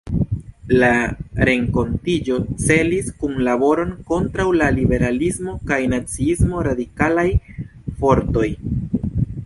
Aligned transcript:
La 0.83 0.87
renkontiĝo 1.49 2.37
celis 2.63 3.11
kunlaboron 3.25 3.93
kontraŭ 4.09 4.47
la 4.63 4.71
liberalismo 4.79 5.55
kaj 5.73 5.81
naciismo, 5.95 6.65
radikalaj 6.71 7.29
fortoj. 8.01 8.49